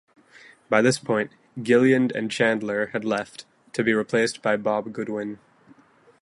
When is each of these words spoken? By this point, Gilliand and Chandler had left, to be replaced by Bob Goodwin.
By 0.67 0.81
this 0.81 0.97
point, 0.97 1.29
Gilliand 1.59 2.11
and 2.15 2.31
Chandler 2.31 2.87
had 2.87 3.05
left, 3.05 3.45
to 3.73 3.83
be 3.83 3.93
replaced 3.93 4.41
by 4.41 4.57
Bob 4.57 4.91
Goodwin. 4.91 5.37